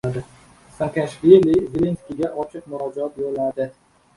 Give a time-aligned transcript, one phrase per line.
[0.77, 3.73] Saakashvili Zelenskiyga ochiq murojaat yo‘lladi